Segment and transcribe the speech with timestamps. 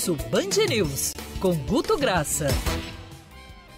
[0.00, 2.46] Pulso Band News, com Guto Graça.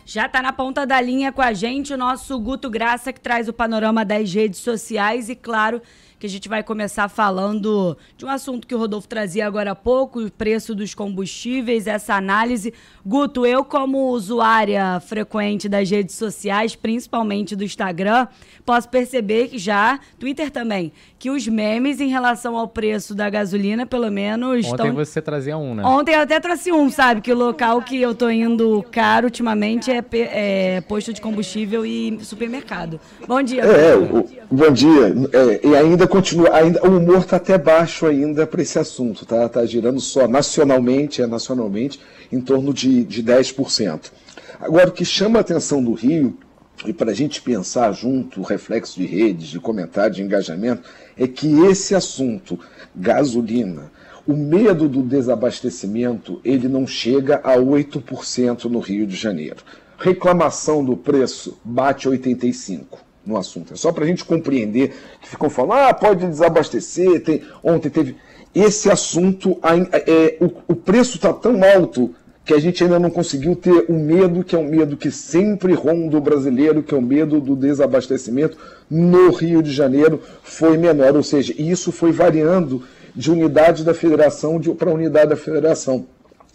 [0.07, 3.49] Já está na ponta da linha com a gente o nosso Guto Graça, que traz
[3.49, 5.83] o panorama das redes sociais e, claro,
[6.23, 9.75] que a gente vai começar falando de um assunto que o Rodolfo trazia agora há
[9.75, 12.73] pouco, o preço dos combustíveis, essa análise.
[13.05, 18.29] Guto, eu como usuária frequente das redes sociais, principalmente do Instagram,
[18.65, 23.85] posso perceber que já, Twitter também, que os memes em relação ao preço da gasolina,
[23.85, 24.65] pelo menos...
[24.67, 24.95] Ontem tão...
[24.95, 25.83] você trazia um, né?
[25.85, 27.21] Ontem eu até trouxe um, sabe?
[27.21, 32.17] Que o local que eu tô indo caro ultimamente é, é posto de combustível e
[32.23, 33.01] supermercado.
[33.27, 33.63] Bom dia.
[33.65, 35.13] É, o, bom dia.
[35.33, 39.49] É, e ainda continua, ainda, o humor está até baixo ainda para esse assunto, tá?
[39.49, 41.99] Tá girando só nacionalmente, é nacionalmente,
[42.31, 44.13] em torno de, de 10%.
[44.61, 46.37] Agora, o que chama a atenção do Rio,
[46.85, 50.83] e para a gente pensar junto, o reflexo de redes, de comentário, de engajamento,
[51.17, 52.61] é que esse assunto,
[52.95, 53.91] gasolina,
[54.27, 59.65] o medo do desabastecimento, ele não chega a 8% no Rio de Janeiro.
[59.97, 63.73] Reclamação do preço bate 85% no assunto.
[63.73, 67.43] É só para a gente compreender que ficam falando, ah, pode desabastecer, tem...
[67.63, 68.17] ontem teve.
[68.55, 69.59] Esse assunto,
[70.07, 72.15] é, o, o preço está tão alto
[72.45, 75.75] que a gente ainda não conseguiu ter o medo, que é um medo que sempre
[75.75, 78.59] ronda o brasileiro, que é o medo do desabastecimento
[78.91, 81.17] no Rio de Janeiro, foi menor.
[81.17, 82.83] Ou seja, isso foi variando
[83.15, 86.07] de unidade da federação para unidade da federação.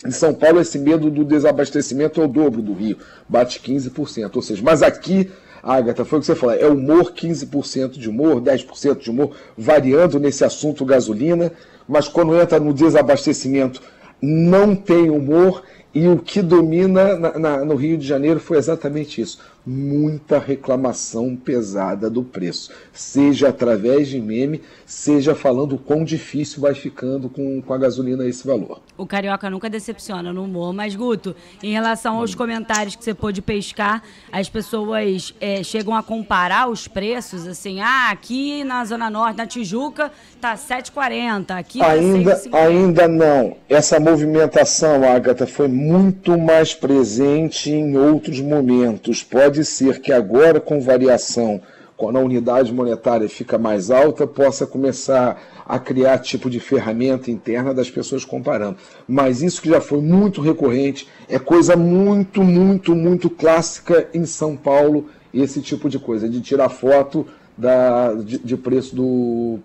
[0.05, 4.35] Em São Paulo, esse medo do desabastecimento é o dobro do Rio, bate 15%.
[4.35, 5.31] Ou seja, mas aqui
[5.67, 10.17] Agatha, foi o que você falou, é humor, 15% de humor, 10% de humor, variando
[10.17, 11.51] nesse assunto gasolina,
[11.85, 13.81] mas quando entra no desabastecimento,
[14.21, 15.61] não tem humor,
[15.93, 21.35] e o que domina na, na, no Rio de Janeiro foi exatamente isso muita reclamação
[21.35, 27.61] pesada do preço, seja através de meme, seja falando o quão difícil vai ficando com,
[27.61, 28.81] com a gasolina esse valor.
[28.97, 33.41] O Carioca nunca decepciona no humor, mas Guto, em relação aos comentários que você pôde
[33.41, 39.37] pescar, as pessoas é, chegam a comparar os preços, assim, ah, aqui na Zona Norte,
[39.37, 43.57] na Tijuca, tá 7,40, aqui tá ainda, Ainda não.
[43.67, 49.23] Essa movimentação, Agatha, foi muito mais presente em outros momentos.
[49.23, 51.59] Pode pode ser que agora, com variação,
[51.95, 57.73] quando a unidade monetária fica mais alta, possa começar a criar tipo de ferramenta interna
[57.73, 58.77] das pessoas comparando.
[59.07, 64.55] Mas isso que já foi muito recorrente, é coisa muito, muito, muito clássica em São
[64.55, 67.25] Paulo, esse tipo de coisa, de tirar foto
[67.57, 69.59] da, de, de preço do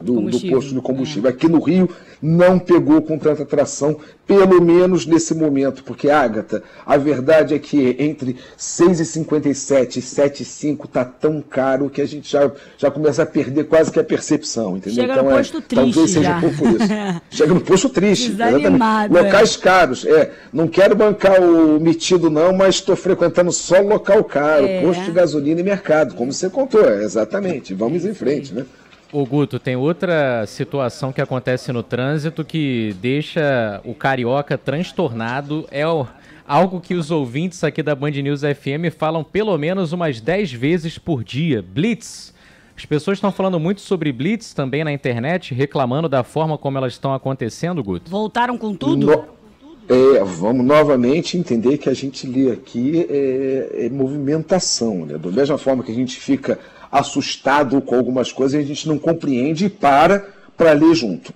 [0.00, 1.30] do, do posto de combustível.
[1.30, 1.32] É.
[1.32, 1.88] Aqui no Rio
[2.20, 7.96] não pegou com tanta atração, pelo menos nesse momento, porque, Ágata, a verdade é que
[7.98, 13.64] entre 6,57 e 7,5 está tão caro que a gente já, já começa a perder
[13.64, 15.02] quase que a percepção, entendeu?
[15.02, 17.22] Chega então, no é, posto é, triste talvez seja por isso.
[17.30, 18.30] Chega no posto triste.
[18.30, 19.60] Desanimado, Locais é.
[19.60, 20.04] caros.
[20.04, 24.82] É, não quero bancar o metido não, mas estou frequentando só local caro, é.
[24.82, 27.74] posto de gasolina e mercado, como você contou, é, exatamente.
[27.74, 28.64] Vamos em frente, né?
[29.12, 35.68] O Guto, tem outra situação que acontece no trânsito que deixa o carioca transtornado.
[35.70, 36.06] É o,
[36.48, 40.96] algo que os ouvintes aqui da Band News FM falam pelo menos umas 10 vezes
[40.96, 41.62] por dia.
[41.62, 42.32] Blitz.
[42.74, 46.94] As pessoas estão falando muito sobre Blitz também na internet, reclamando da forma como elas
[46.94, 48.10] estão acontecendo, Guto.
[48.10, 49.06] Voltaram com tudo?
[49.06, 49.42] No...
[49.90, 55.18] É, vamos novamente entender que a gente lê aqui é, é movimentação, né?
[55.18, 56.58] Da mesma forma que a gente fica
[56.92, 61.32] assustado com algumas coisas e a gente não compreende e para para ler junto.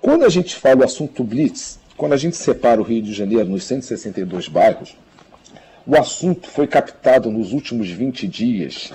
[0.00, 3.48] Quando a gente fala o assunto Blitz, quando a gente separa o Rio de Janeiro
[3.48, 4.94] nos 162 bairros,
[5.86, 8.92] o assunto foi captado nos últimos 20 dias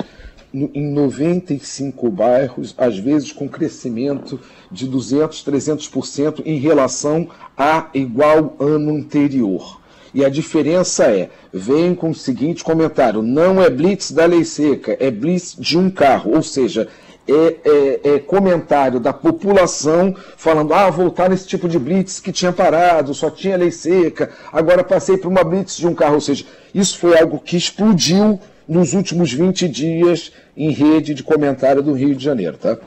[0.53, 4.39] em 95 bairros, às vezes com crescimento
[4.71, 9.81] de 200, 300% em relação a igual ano anterior.
[10.13, 14.95] E a diferença é, vem com o seguinte comentário, não é blitz da lei seca,
[14.99, 16.87] é blitz de um carro, ou seja,
[17.27, 22.51] é, é, é, comentário da população falando, ah, voltar nesse tipo de blitz que tinha
[22.51, 26.15] parado, só tinha lei seca, agora passei por uma blitz de um carro.
[26.15, 26.45] Ou seja,
[26.75, 32.15] isso foi algo que explodiu nos últimos 20 dias em rede de comentário do Rio
[32.15, 32.77] de Janeiro, tá?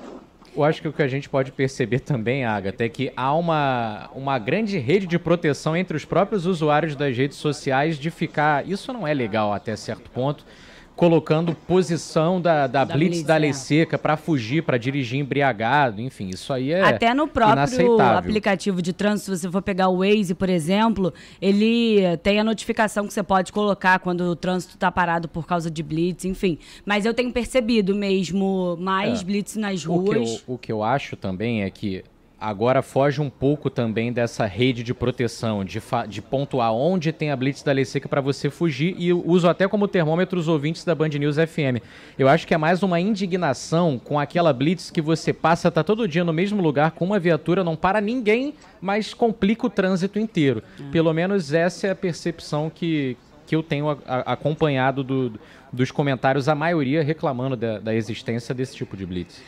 [0.56, 4.08] Eu acho que o que a gente pode perceber também, Agatha, é que há uma,
[4.14, 8.66] uma grande rede de proteção entre os próprios usuários das redes sociais de ficar.
[8.66, 10.46] Isso não é legal até certo ponto
[10.96, 13.52] colocando posição da, da, da Blitz, Blitz da lei é.
[13.52, 18.94] seca para fugir, para dirigir embriagado, enfim, isso aí é Até no próprio aplicativo de
[18.94, 23.22] trânsito, se você for pegar o Waze, por exemplo, ele tem a notificação que você
[23.22, 26.58] pode colocar quando o trânsito está parado por causa de Blitz, enfim.
[26.84, 29.24] Mas eu tenho percebido mesmo mais é.
[29.24, 30.08] Blitz nas ruas.
[30.08, 32.02] O que, eu, o que eu acho também é que
[32.40, 37.36] agora foge um pouco também dessa rede de proteção, de, de pontuar onde tem a
[37.36, 40.94] blitz da lei seca para você fugir e uso até como termômetro os ouvintes da
[40.94, 41.82] Band News FM.
[42.18, 46.06] Eu acho que é mais uma indignação com aquela blitz que você passa, tá todo
[46.06, 50.62] dia no mesmo lugar com uma viatura, não para ninguém, mas complica o trânsito inteiro.
[50.78, 50.90] Hum.
[50.90, 53.16] Pelo menos essa é a percepção que,
[53.46, 55.32] que eu tenho a, a, acompanhado do,
[55.72, 59.42] dos comentários, a maioria reclamando da, da existência desse tipo de blitz.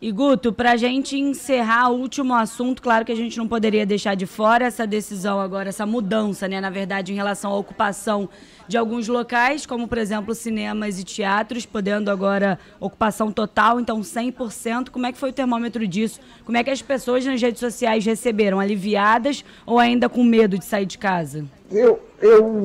[0.00, 3.86] E Guto, para a gente encerrar o último assunto, claro que a gente não poderia
[3.86, 8.28] deixar de fora essa decisão agora, essa mudança, né, na verdade, em relação à ocupação
[8.66, 14.90] de alguns locais, como por exemplo cinemas e teatros, podendo agora ocupação total, então 100%.
[14.90, 16.20] Como é que foi o termômetro disso?
[16.44, 18.60] Como é que as pessoas nas redes sociais receberam?
[18.60, 21.44] Aliviadas ou ainda com medo de sair de casa?
[21.70, 22.00] Eu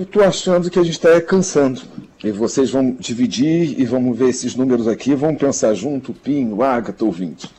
[0.01, 1.81] estou achando que a gente está cansando.
[2.21, 7.05] E vocês vão dividir e vamos ver esses números aqui, vamos pensar junto, Pinho, Agatha,
[7.05, 7.49] ouvinte.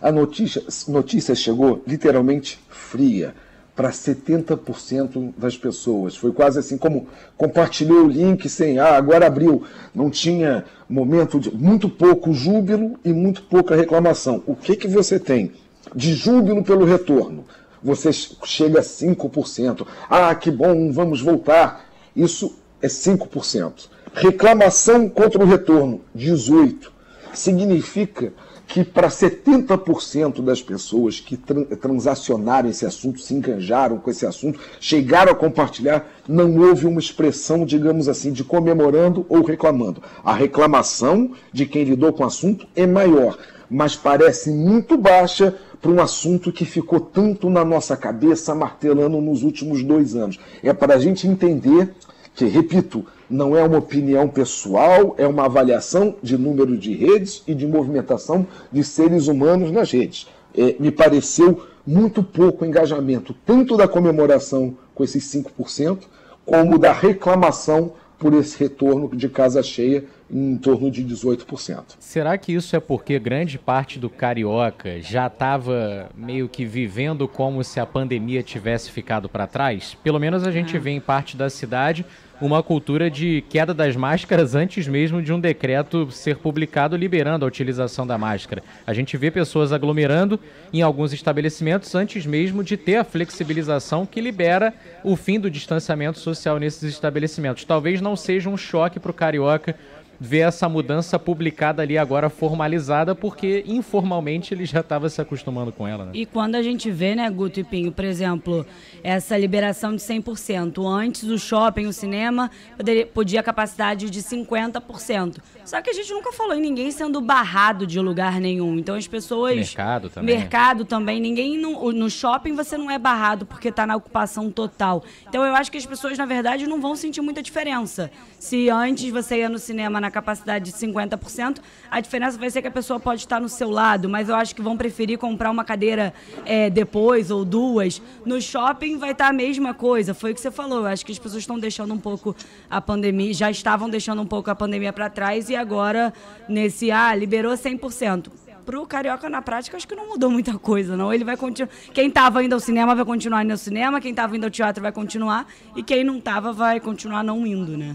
[0.00, 3.34] A notícia, notícia chegou literalmente fria
[3.76, 6.16] para 70% das pessoas.
[6.16, 9.64] Foi quase assim como compartilhou o link sem, ah, agora abriu.
[9.94, 14.42] Não tinha momento de muito pouco júbilo e muito pouca reclamação.
[14.46, 15.52] O que, que você tem
[15.94, 17.44] de júbilo pelo retorno?
[17.84, 19.86] Você chega a 5%.
[20.08, 21.84] Ah, que bom, vamos voltar.
[22.16, 23.88] Isso é 5%.
[24.14, 26.94] Reclamação contra o retorno, 18%.
[27.34, 28.32] Significa
[28.74, 35.30] que para 70% das pessoas que transacionaram esse assunto, se enganjaram com esse assunto, chegaram
[35.30, 40.02] a compartilhar, não houve uma expressão, digamos assim, de comemorando ou reclamando.
[40.24, 43.38] A reclamação de quem lidou com o assunto é maior,
[43.70, 49.44] mas parece muito baixa para um assunto que ficou tanto na nossa cabeça, martelando nos
[49.44, 50.40] últimos dois anos.
[50.64, 51.94] É para a gente entender
[52.34, 57.54] que, repito, não é uma opinião pessoal, é uma avaliação de número de redes e
[57.54, 60.28] de movimentação de seres humanos nas redes.
[60.56, 66.04] É, me pareceu muito pouco engajamento, tanto da comemoração com esses 5%,
[66.44, 71.96] como da reclamação por esse retorno de casa cheia em torno de 18%.
[71.98, 77.62] Será que isso é porque grande parte do carioca já estava meio que vivendo como
[77.62, 79.96] se a pandemia tivesse ficado para trás?
[80.02, 82.06] Pelo menos a gente vê em parte da cidade
[82.40, 87.48] uma cultura de queda das máscaras antes mesmo de um decreto ser publicado liberando a
[87.48, 88.62] utilização da máscara.
[88.86, 90.38] A gente vê pessoas aglomerando
[90.72, 96.18] em alguns estabelecimentos antes mesmo de ter a flexibilização que libera o fim do distanciamento
[96.18, 97.64] social nesses estabelecimentos.
[97.64, 99.76] Talvez não seja um choque para o carioca
[100.20, 105.86] ver essa mudança publicada ali agora formalizada, porque informalmente ele já estava se acostumando com
[105.86, 106.06] ela.
[106.06, 106.12] Né?
[106.14, 108.66] E quando a gente vê, né, Guto e Pinho, por exemplo,
[109.02, 115.38] essa liberação de 100%, antes o shopping, o cinema, poderia, podia capacidade de 50%.
[115.64, 118.78] Só que a gente nunca falou em ninguém sendo barrado de lugar nenhum.
[118.78, 119.56] Então as pessoas.
[119.56, 120.36] Mercado também.
[120.36, 121.20] Mercado também.
[121.20, 121.58] Ninguém.
[121.58, 125.02] No, no shopping você não é barrado porque está na ocupação total.
[125.26, 128.10] Então eu acho que as pessoas, na verdade, não vão sentir muita diferença.
[128.38, 131.60] Se antes você ia no cinema na capacidade de 50%,
[131.90, 134.54] a diferença vai ser que a pessoa pode estar no seu lado, mas eu acho
[134.54, 136.12] que vão preferir comprar uma cadeira
[136.44, 138.02] é, depois ou duas.
[138.24, 140.12] No shopping vai estar a mesma coisa.
[140.12, 140.80] Foi o que você falou.
[140.80, 142.36] Eu acho que as pessoas estão deixando um pouco
[142.68, 146.12] a pandemia, já estavam deixando um pouco a pandemia para trás e agora
[146.48, 148.30] nesse, ah, liberou 100%
[148.64, 151.12] pro Carioca na prática, acho que não mudou muita coisa, não.
[151.12, 151.70] Ele vai continuar.
[151.92, 154.82] Quem tava indo ao cinema vai continuar indo ao cinema, quem tava indo ao teatro
[154.82, 155.46] vai continuar,
[155.76, 157.94] e quem não tava vai continuar não indo, né?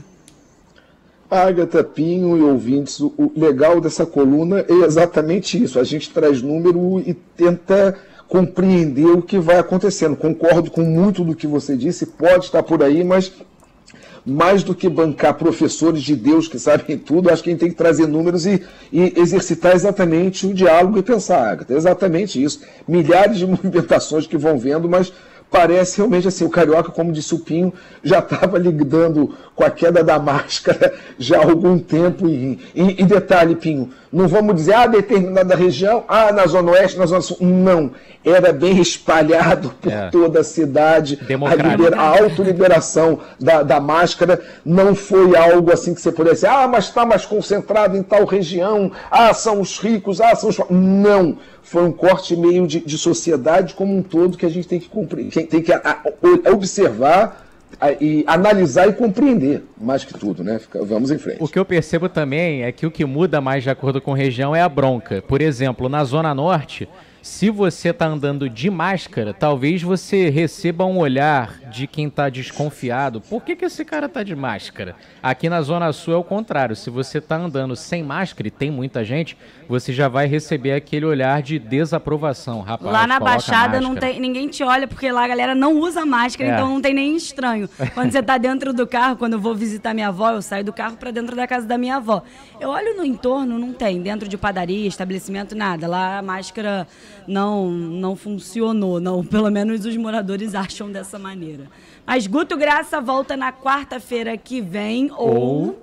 [1.30, 5.80] Agatha, Pinho e ouvintes, o legal dessa coluna é exatamente isso.
[5.80, 7.96] A gente traz número e tenta
[8.28, 10.16] compreender o que vai acontecendo.
[10.16, 13.32] Concordo com muito do que você disse, pode estar por aí, mas
[14.26, 17.70] mais do que bancar professores de Deus que sabem tudo, acho que a gente tem
[17.70, 21.74] que trazer números e, e exercitar exatamente o diálogo e pensar, Agatha.
[21.74, 22.62] Exatamente isso.
[22.88, 25.12] Milhares de movimentações que vão vendo, mas
[25.50, 30.20] parece realmente assim, o Carioca, como o Pinho, já estava lidando com a queda da
[30.20, 32.28] máscara já há algum tempo.
[32.28, 36.98] E, e, e, detalhe, Pinho, não vamos dizer, ah, determinada região, ah, na Zona Oeste,
[36.98, 37.38] na Zona Sul.
[37.42, 37.92] Não,
[38.26, 40.10] era bem espalhado por é.
[40.10, 41.20] toda a cidade.
[41.22, 46.68] A, liber, a autoliberação da, da máscara não foi algo assim que você pudesse, ah,
[46.68, 50.58] mas está mais concentrado em tal região, ah, são os ricos, ah, são os...
[50.70, 54.80] Não, foi um corte meio de, de sociedade como um todo que a gente tem
[54.80, 57.49] que cumprir, tem que a, a, observar
[58.02, 60.60] e analisar e compreender, mais que tudo, né?
[60.86, 61.38] Vamos em frente.
[61.42, 64.56] O que eu percebo também é que o que muda mais de acordo com região
[64.56, 65.22] é a bronca.
[65.22, 66.90] Por exemplo, na Zona Norte,
[67.22, 73.22] se você está andando de máscara, talvez você receba um olhar de quem está desconfiado.
[73.22, 74.96] Por que, que esse cara está de máscara?
[75.22, 76.76] Aqui na Zona Sul é o contrário.
[76.76, 81.06] Se você está andando sem máscara, e tem muita gente, você já vai receber aquele
[81.06, 82.92] olhar de desaprovação, rapaz.
[82.92, 86.50] Lá na Baixada não tem, ninguém te olha, porque lá a galera não usa máscara,
[86.50, 86.54] é.
[86.54, 87.70] então não tem nem estranho.
[87.94, 90.72] Quando você está dentro do carro, quando eu vou visitar minha avó, eu saio do
[90.74, 92.24] carro para dentro da casa da minha avó.
[92.60, 94.02] Eu olho no entorno, não tem.
[94.02, 95.88] Dentro de padaria, estabelecimento, nada.
[95.88, 96.88] Lá a máscara
[97.28, 99.24] não, não funcionou, não.
[99.26, 101.66] Pelo menos os moradores acham dessa maneira.
[102.06, 105.78] Mas Guto Graça volta na quarta-feira que vem ou...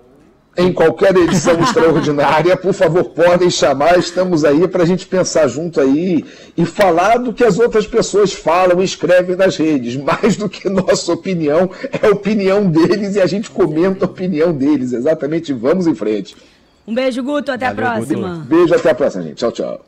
[0.57, 5.81] em qualquer edição extraordinária, por favor, podem chamar, estamos aí para a gente pensar junto
[5.81, 6.25] aí
[6.57, 9.97] e falar do que as outras pessoas falam e escrevem nas redes.
[9.97, 11.71] Mais do que nossa opinião,
[12.03, 14.93] é a opinião deles e a gente comenta a opinião deles.
[14.93, 16.37] Exatamente, vamos em frente.
[16.87, 18.35] Um beijo, Guto, até Valeu, a próxima.
[18.35, 18.47] Guto.
[18.47, 19.37] Beijo, até a próxima, gente.
[19.37, 19.87] Tchau, tchau.